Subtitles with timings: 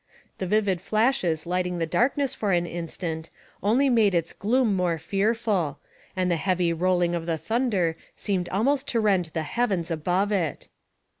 [0.39, 3.29] The vivid flashes lighting the darkness for an instant
[3.61, 5.77] only made its gloom more fearful,
[6.15, 9.91] and the heavy roll ing of the thunder seemed almost to rend the heav ens
[9.91, 10.69] above it.